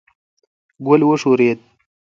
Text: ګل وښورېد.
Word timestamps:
ګل 0.85 1.01
وښورېد. 1.07 1.59